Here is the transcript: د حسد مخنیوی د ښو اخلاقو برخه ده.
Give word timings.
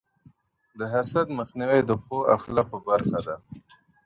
د 0.79 0.81
حسد 0.93 1.27
مخنیوی 1.39 1.81
د 1.85 1.91
ښو 2.03 2.17
اخلاقو 2.35 2.77
برخه 2.87 3.19
ده. 3.27 3.35